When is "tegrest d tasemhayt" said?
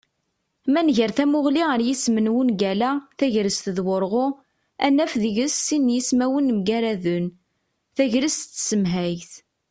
7.95-9.31